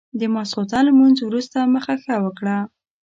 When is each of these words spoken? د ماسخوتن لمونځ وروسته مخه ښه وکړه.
د 0.19 0.21
ماسخوتن 0.33 0.83
لمونځ 0.87 1.17
وروسته 1.21 1.57
مخه 1.73 1.93
ښه 2.03 2.15
وکړه. 2.25 2.57